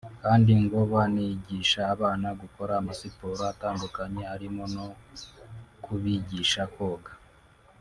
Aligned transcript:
kandi 0.23 0.51
ngo 0.63 0.79
banigisha 0.91 1.81
abana 1.93 2.27
gukora 2.41 2.71
amasiporo 2.81 3.41
atandukanye 3.53 4.23
arimo 4.35 4.63
no 4.75 4.85
kubigisha 5.83 6.63
koga 6.75 7.11